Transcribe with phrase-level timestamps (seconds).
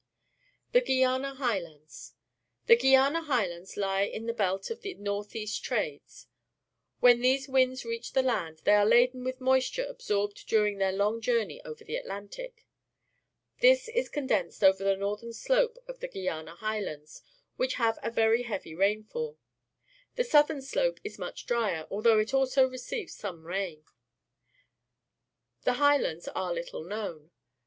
[0.71, 2.13] The Guiana Highlands.—
[2.65, 6.25] The Guiana High lands lie in tlie belt of the north east trades.
[7.01, 11.21] When these winds reach the land, they are laden with moisture absorbed during their long
[11.21, 12.65] journey over the Atlantic.
[13.59, 17.21] This is condensed over the northern slope of the Guiana Highlands,
[17.57, 19.37] which have a very heavy rainfall.
[20.15, 23.85] The southern slope is much drier, although it also receives some rain.
[25.63, 27.29] The High lands are little known.